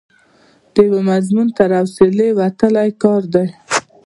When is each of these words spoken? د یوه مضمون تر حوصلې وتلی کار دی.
د 0.73 0.75
یوه 0.87 1.01
مضمون 1.11 1.47
تر 1.57 1.69
حوصلې 1.77 2.29
وتلی 2.39 2.89
کار 3.03 3.21
دی. 3.33 3.47